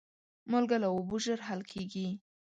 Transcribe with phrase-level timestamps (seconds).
[0.51, 2.07] مالګه له اوبو ژر حل کېږي.